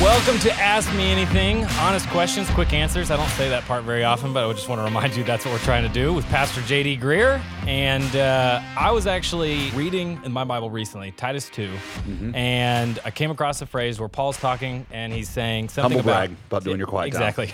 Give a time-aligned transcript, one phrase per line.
[0.00, 1.64] Welcome to Ask Me Anything.
[1.80, 3.10] Honest questions, quick answers.
[3.10, 5.44] I don't say that part very often, but I just want to remind you that's
[5.44, 7.40] what we're trying to do with Pastor JD Greear.
[7.66, 12.34] And uh, I was actually reading in my Bible recently, Titus 2, Mm-hmm.
[12.36, 16.28] and I came across a phrase where Paul's talking and he's saying something Humble about
[16.28, 17.22] brag about doing your quiet time.
[17.22, 17.50] Exactly.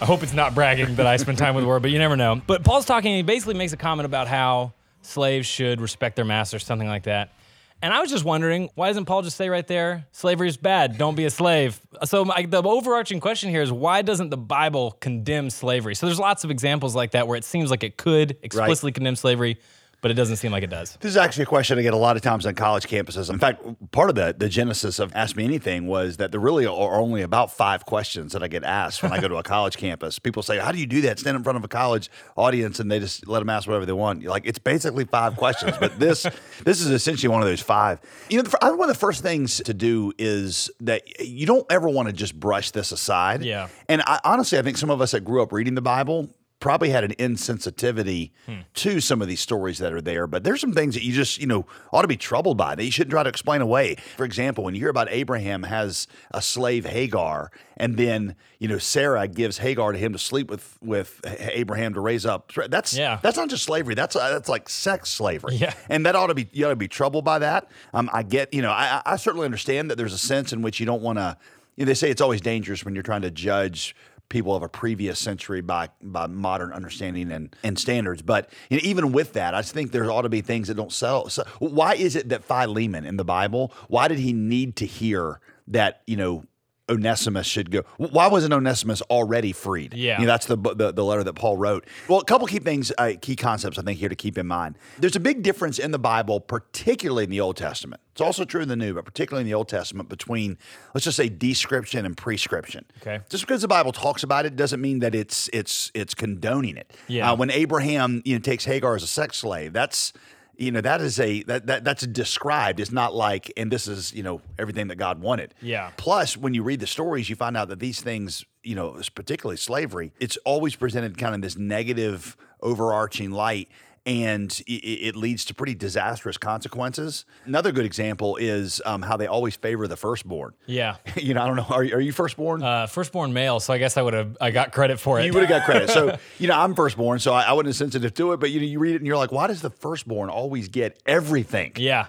[0.00, 2.16] I hope it's not bragging that I spend time with the word, but you never
[2.16, 2.40] know.
[2.46, 6.24] But Paul's talking and he basically makes a comment about how slaves should respect their
[6.24, 7.32] masters, something like that.
[7.80, 10.98] And I was just wondering, why doesn't Paul just say right there, slavery is bad,
[10.98, 11.80] don't be a slave?
[12.04, 15.94] So my, the overarching question here is why doesn't the Bible condemn slavery?
[15.94, 19.14] So there's lots of examples like that where it seems like it could explicitly condemn
[19.14, 19.58] slavery,
[20.00, 20.96] but it doesn't seem like it does.
[21.00, 23.30] This is actually a question I get a lot of times on college campuses.
[23.30, 26.66] In fact, part of the, the genesis of Ask Me Anything was that there really
[26.66, 29.76] are only about five questions that I get asked when I go to a college
[29.76, 30.18] campus.
[30.18, 31.18] People say, How do you do that?
[31.18, 33.92] Stand in front of a college audience and they just let them ask whatever they
[33.92, 34.22] want.
[34.22, 36.22] You're like, it's basically five questions, but this
[36.64, 38.00] this is essentially one of those five.
[38.28, 41.46] You know, the, I think one of the first things to do is that you
[41.46, 43.42] don't ever want to just brush this aside.
[43.42, 43.68] Yeah.
[43.88, 46.28] And I, honestly, I think some of us that grew up reading the Bible
[46.60, 48.30] probably had an insensitivity
[48.74, 50.26] to some of these stories that are there.
[50.26, 52.84] But there's some things that you just, you know, ought to be troubled by that
[52.84, 53.96] you shouldn't try to explain away.
[54.16, 58.78] For example, when you hear about Abraham has a slave Hagar, and then you know
[58.78, 62.50] Sarah gives Hagar to him to sleep with with Abraham to raise up.
[62.68, 63.20] That's Yeah.
[63.22, 63.94] that's not just slavery.
[63.94, 65.56] That's uh, that's like sex slavery.
[65.56, 65.74] Yeah.
[65.88, 67.68] And that ought to be you ought to be troubled by that.
[67.94, 70.80] Um, I get you know I, I certainly understand that there's a sense in which
[70.80, 71.36] you don't want to.
[71.76, 73.94] You know, they say it's always dangerous when you're trying to judge
[74.28, 78.22] people of a previous century by by modern understanding and, and standards.
[78.22, 80.92] But you know, even with that, I think there ought to be things that don't
[80.92, 81.28] sell.
[81.28, 83.72] So why is it that Philemon in the Bible?
[83.88, 86.02] Why did he need to hear that?
[86.06, 86.44] You know.
[86.88, 87.82] Onesimus should go.
[87.96, 89.94] Why wasn't Onesimus already freed?
[89.94, 90.20] Yeah.
[90.20, 91.86] You know, that's the, the the letter that Paul wrote.
[92.08, 94.78] Well, a couple key things, uh, key concepts I think here to keep in mind.
[94.98, 98.00] There's a big difference in the Bible, particularly in the Old Testament.
[98.12, 100.58] It's also true in the New, but particularly in the Old Testament, between
[100.94, 102.84] let's just say description and prescription.
[103.00, 103.20] Okay.
[103.28, 106.92] Just because the Bible talks about it doesn't mean that it's it's it's condoning it.
[107.06, 107.30] Yeah.
[107.30, 110.12] Uh, when Abraham you know takes Hagar as a sex slave, that's
[110.58, 112.80] you know that is a that, that that's described.
[112.80, 115.54] It's not like and this is you know everything that God wanted.
[115.62, 115.92] Yeah.
[115.96, 119.56] Plus, when you read the stories, you find out that these things, you know, particularly
[119.56, 123.68] slavery, it's always presented kind of this negative, overarching light,
[124.08, 127.26] and it, it leads to pretty disastrous consequences.
[127.44, 130.54] Another good example is um, how they always favor the firstborn.
[130.66, 130.96] Yeah.
[131.18, 131.66] You know, I don't know.
[131.68, 132.62] Are, are you firstborn?
[132.62, 135.26] Uh, firstborn male, so I guess I would have I got credit for it.
[135.26, 135.90] you would have got credit.
[135.90, 138.40] So, you know, I'm firstborn, so I, I wasn't sensitive to it.
[138.40, 141.02] But you know, you read it and you're like, why does the firstborn always get
[141.04, 141.72] everything?
[141.76, 142.06] yeah.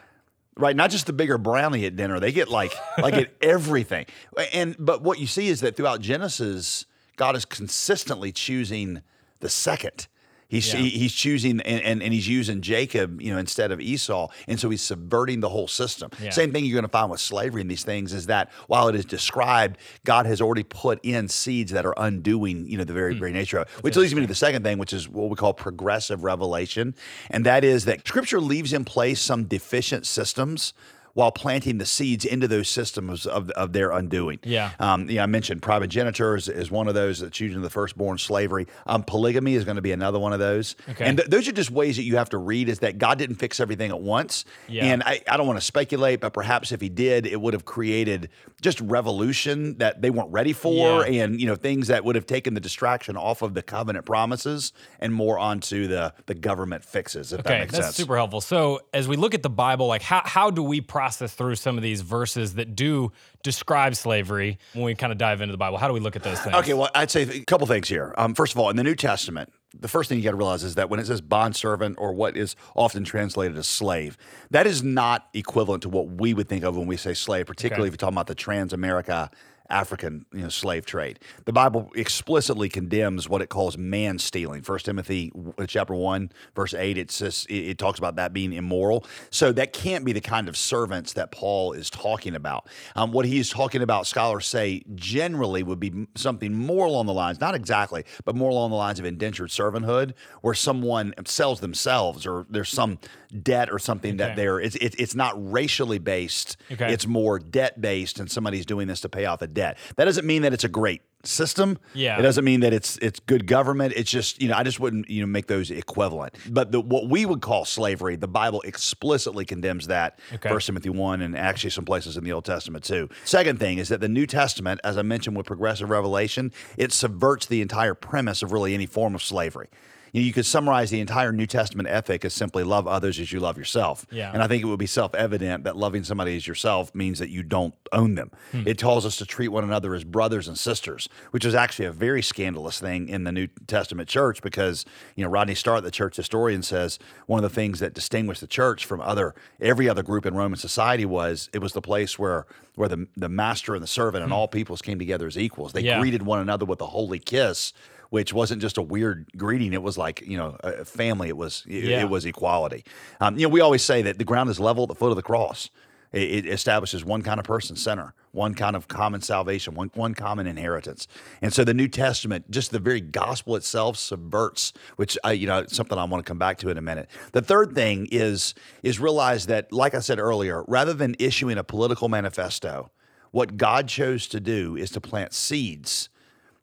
[0.56, 4.06] right not just the bigger brownie at dinner they get like like get everything
[4.54, 9.02] and but what you see is that throughout genesis god is consistently choosing
[9.40, 10.08] the second
[10.50, 10.80] He's, Yeah.
[10.80, 14.30] he- he's choosing and, and, and he's using Jacob, you know, instead of Esau.
[14.48, 16.10] And so he's subverting the whole system.
[16.22, 16.32] Yeah.
[16.32, 18.96] Same thing you're going to find with slavery and these things is that while it
[18.96, 23.14] is described, God has already put in seeds that are undoing, you know, the very,
[23.14, 23.20] hmm.
[23.20, 23.84] very nature of it.
[23.84, 26.96] Which leads me to the second thing, which is what we call progressive revelation.
[27.30, 30.74] And that is that scripture leaves in place some deficient systems
[31.20, 34.40] while planting the seeds into those systems of, of their undoing.
[34.44, 34.72] Yeah.
[34.80, 38.68] Um, yeah, I mentioned primogeniture is, is one of those that's using the firstborn slavery.
[38.88, 40.78] Um, polygamy is going to be another one of those.
[40.88, 41.04] Okay.
[41.04, 43.36] And th- those are just ways that you have to read is that God didn't
[43.36, 44.46] fix everything at once.
[44.70, 44.86] Yeah.
[44.86, 47.66] And I, I don't want to speculate, but perhaps if he did, it would have
[47.66, 48.30] created
[48.62, 51.24] just revolution that they weren't ready for Yeah.
[51.26, 54.72] and, you know, things that would have taken the distraction off of the covenant promises
[55.02, 57.96] and more onto the, the government fixes, if that Okay, makes that's sense.
[57.98, 58.40] super helpful.
[58.40, 61.78] So, as we look at the Bible, like how how do we process through some
[61.78, 63.12] of these verses that do
[63.44, 65.78] describe slavery when we kind of dive into the Bible?
[65.78, 66.56] How do we look at those things?
[66.56, 68.14] Okay, well, I'd say a couple things here.
[68.18, 70.64] Um, first of all, in the New Testament, the first thing you got to realize
[70.64, 74.18] is that when it says bondservant or what is often translated as slave,
[74.50, 77.88] that is not equivalent to what we would think of when we say slave, particularly
[77.88, 79.32] if you're talking about the Transamerica
[79.70, 81.20] African you know, slave trade.
[81.46, 84.62] The Bible explicitly condemns what it calls man stealing.
[84.64, 86.98] First Timothy uh, chapter one verse eight.
[86.98, 89.06] It says it, it talks about that being immoral.
[89.30, 92.68] So that can't be the kind of servants that Paul is talking about.
[92.96, 97.14] Um, what he is talking about, scholars say, generally would be something more along the
[97.14, 102.26] lines, not exactly, but more along the lines of indentured servanthood, where someone sells themselves
[102.26, 102.98] or there's some
[103.44, 104.36] debt or something that Okay.
[104.36, 106.58] they're it's it, it's not racially based.
[106.72, 106.92] Okay.
[106.92, 109.59] It's more debt based, and somebody's doing this to pay off a debt.
[109.60, 109.78] Debt.
[109.98, 111.78] That doesn't mean that it's a great system.
[111.94, 112.18] Yeah.
[112.18, 113.94] It doesn't mean that it's it's good government.
[113.96, 116.36] It's just, you know, I just wouldn't, you know, make those equivalent.
[116.50, 120.20] But the, what we would call slavery, the Bible explicitly condemns that.
[120.34, 120.50] Okay.
[120.50, 123.10] First Timothy 1 and actually some places in the Old Testament too.
[123.26, 127.46] Second thing is that the New Testament, as I mentioned with progressive revelation, it subverts
[127.46, 129.68] the entire premise of really any form of slavery.
[130.12, 133.32] You, know, you could summarize the entire New Testament ethic as simply love others as
[133.32, 134.06] you love yourself.
[134.12, 134.32] Yeah.
[134.34, 137.30] And I think it would be self evident that loving somebody as yourself means that
[137.30, 138.32] you don't own them.
[138.52, 138.64] Hmm.
[138.68, 141.92] It tells us to treat one another as brothers and sisters, which is actually a
[141.92, 144.86] very scandalous thing in the New Testament church because,
[145.16, 148.48] you know, Rodney Stark, the church historian, says one of the things that distinguished the
[148.48, 152.46] church from other every other group in Roman society was it was the place where
[152.76, 154.38] where the the master and the servant and hmm.
[154.38, 155.74] all peoples came together as equals.
[155.74, 156.00] They Yeah.
[156.00, 157.74] greeted one another with a holy kiss.
[158.10, 161.28] Which wasn't just a weird greeting; it was like you know, a family.
[161.30, 162.02] It was it, Yeah.
[162.02, 162.84] it was equality.
[163.20, 165.16] Um, you know, we always say that the ground is level at the foot of
[165.16, 165.70] the cross.
[166.12, 170.16] It, it establishes one kind of person center, one kind of common salvation, one, one
[170.16, 171.08] common inheritance.
[171.40, 175.66] And so the New Testament, just the very gospel itself, subverts, which I, you know,
[175.68, 177.10] something I want to come back to in a minute.
[177.34, 181.64] The third thing is is realize that, like I said earlier, rather than issuing a
[181.64, 182.90] political manifesto,
[183.30, 186.10] what God chose to do is to plant seeds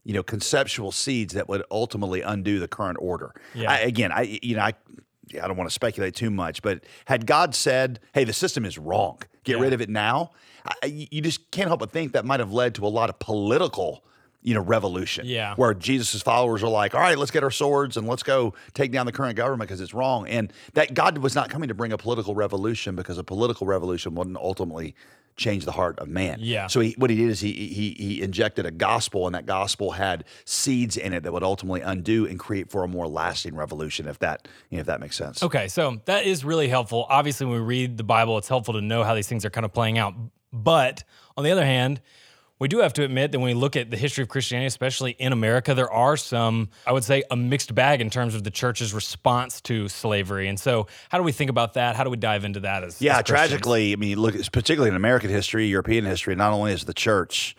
[0.06, 3.34] you know, conceptual seeds that would ultimately undo the current order.
[3.54, 3.72] Yeah.
[3.72, 4.72] I, again, I you know, I
[5.42, 8.78] I don't want to speculate too much, but had God said, "Hey, the system is
[8.78, 9.18] wrong.
[9.42, 9.62] Get Yeah.
[9.64, 10.30] rid of it now,"
[10.64, 13.18] I, you just can't help but think that might have led to a lot of
[13.18, 14.04] political.
[14.46, 15.26] You know, revolution.
[15.26, 15.54] Yeah.
[15.56, 18.92] Where Jesus' followers are like, all right, let's get our swords and let's go take
[18.92, 20.28] down the current government because it's wrong.
[20.28, 24.14] And that God was not coming to bring a political revolution because a political revolution
[24.14, 24.94] wouldn't ultimately
[25.36, 26.38] change the heart of man.
[26.40, 26.66] Yeah.
[26.66, 29.92] So he, what he did is he, he he injected a gospel, and that gospel
[29.92, 34.08] had seeds in it that would ultimately undo and create for a more lasting revolution.
[34.08, 35.42] If that you know, if that makes sense.
[35.42, 37.06] Okay, so that is really helpful.
[37.08, 39.64] Obviously, when we read the Bible, it's helpful to know how these things are kind
[39.64, 40.14] of playing out.
[40.52, 41.04] But
[41.36, 42.00] on the other hand,
[42.58, 45.12] we do have to admit that when we look at the history of Christianity, especially
[45.12, 48.50] in America, there are some, I would say, a mixed bag in terms of the
[48.50, 50.48] church's response to slavery.
[50.48, 51.96] And so, how do we think about that?
[51.96, 54.96] How do we dive into that as Yeah, as tragically, I mean, look, particularly in
[54.96, 56.34] American history, European history.
[56.34, 57.54] Not only is the church,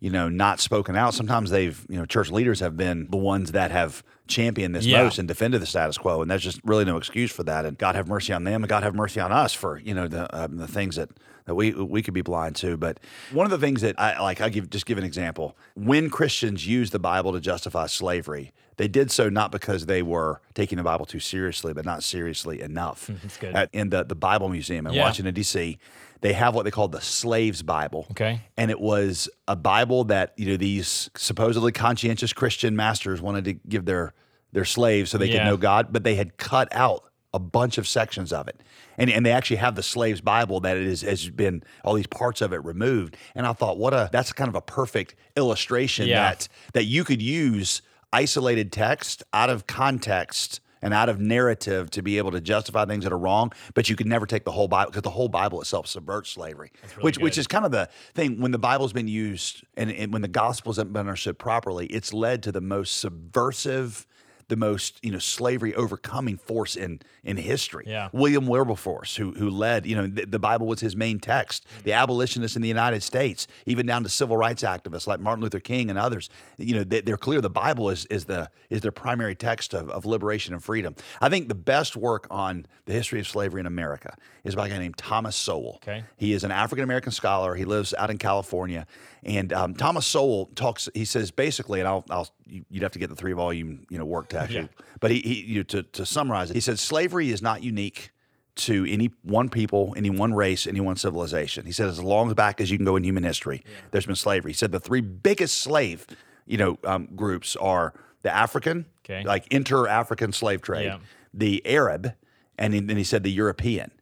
[0.00, 1.12] you know, not spoken out.
[1.12, 5.02] Sometimes they've, you know, church leaders have been the ones that have championed this Yeah.
[5.02, 7.66] most and defended the status quo, and there's just really no excuse for that.
[7.66, 10.08] And God have mercy on them, and God have mercy on us for you know
[10.08, 11.10] the um, the things that
[11.54, 12.76] we we could be blind to.
[12.76, 12.98] But
[13.32, 15.56] one of the things that I like, I give just give an example.
[15.74, 20.40] When Christians use the Bible to justify slavery, they did so not because they were
[20.54, 23.06] taking the Bible too seriously, but not seriously enough.
[23.22, 23.54] That's good.
[23.54, 25.02] At- in the the Bible Museum in Yeah.
[25.04, 25.78] Washington D.C.
[26.20, 28.06] They have what they call the Slaves Bible.
[28.10, 28.40] Okay.
[28.56, 33.52] And it was a Bible that, you know, these supposedly conscientious Christian masters wanted to
[33.52, 34.14] give their
[34.52, 35.38] their slaves so they Yeah.
[35.38, 37.04] could know God, but they had cut out
[37.34, 38.60] a bunch of sections of it.
[38.96, 42.06] And, and they actually have the slaves Bible that it is has been all these
[42.06, 43.16] parts of it removed.
[43.34, 46.30] And I thought, what a that's kind of a perfect illustration Yeah.
[46.30, 47.82] that that you could use
[48.12, 53.02] isolated text out of context and out of narrative to be able to justify things
[53.02, 55.60] that are wrong, but you could never take the whole Bible because the whole Bible
[55.60, 56.70] itself subverts slavery,
[57.00, 57.40] which which good.
[57.40, 60.78] is kind of the thing when the Bible's been used and, and when the gospel's
[60.78, 64.06] been understood properly, it's led to the most subversive,
[64.48, 67.84] the most you know slavery overcoming force in in history.
[67.86, 68.08] Yeah.
[68.12, 71.66] William Wilberforce, who who led, you know, the, the Bible was his main text.
[71.78, 71.82] Mm.
[71.84, 75.60] The abolitionists in the United States, even down to civil rights activists like Martin Luther
[75.60, 78.92] King and others, you know, they, they're clear the Bible is is the is their
[78.92, 80.94] primary text of, of liberation and freedom.
[81.20, 84.70] I think the best work on the history of slavery in America is by a
[84.70, 85.80] guy named Thomas Sowell.
[85.82, 86.04] Okay.
[86.16, 87.54] He is an African American scholar.
[87.54, 88.86] He lives out in California,
[89.24, 90.88] and um, Thomas Sowell talks.
[90.94, 93.98] He says basically, and I'll, I'll you- you'd have to get the three volume you
[93.98, 94.68] know work to actually,
[95.00, 98.10] but he, he you know, to to summarize it, he said slavery is not unique
[98.56, 101.64] to any one people, any one race, any one civilization.
[101.64, 104.50] He said as long back as you can go in human history, there's been slavery.
[104.52, 106.06] He said the three biggest slave
[106.46, 109.22] you know um, groups are the African, Okay.
[109.24, 110.98] like inter-African slave trade, Yeah.
[111.32, 112.14] the Arab,
[112.58, 113.92] and then he said the European.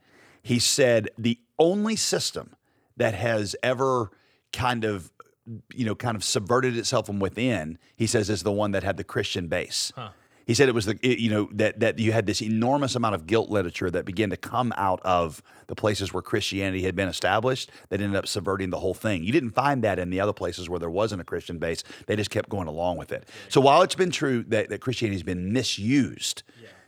[0.43, 2.55] He said the only system
[2.97, 4.11] that has ever
[4.57, 5.11] kind of
[5.75, 8.97] you know kind of subverted itself from within he says is the one that had
[8.97, 9.93] the christian base.
[10.47, 13.15] He said it was the it- you know that that you had this enormous amount
[13.17, 17.09] of guilt literature that began to come out of the places where christianity had been
[17.09, 19.25] established that ended up subverting the whole thing.
[19.25, 21.83] You didn't find that in the other places where there wasn't a christian base.
[22.07, 23.29] They just kept going along with it.
[23.49, 26.43] So while it's been true that, that christianity has been misused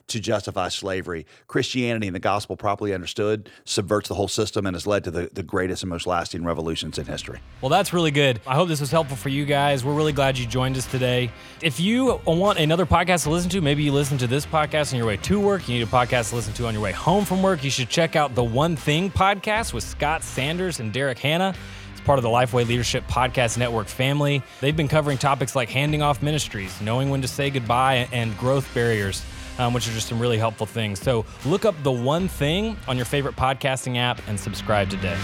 [0.08, 1.26] to justify slavery.
[1.46, 5.30] Christianity and the gospel, properly understood, subverts the whole system and has led to the,
[5.32, 7.40] the greatest and most lasting revolutions in history.
[7.60, 8.40] Well, that's really good.
[8.46, 9.84] I hope this was helpful for you guys.
[9.84, 11.30] We're really glad you joined us today.
[11.62, 14.98] If you want another podcast to listen to, maybe you listen to this podcast on
[14.98, 17.24] your way to work, you need a podcast to listen to on your way home
[17.24, 21.18] from work, you should check out the One Thing podcast with Scott Sanders and Derek
[21.18, 21.54] Hanna.
[21.92, 24.42] It's part of the Lifeway Leadership Podcast Network family.
[24.60, 28.72] They've been covering topics like handing off ministries, knowing when to say goodbye, and growth
[28.72, 29.24] barriers.
[29.58, 31.00] Um, which are just some really helpful things.
[31.00, 35.18] So look up the one thing on your favorite podcasting app and subscribe today.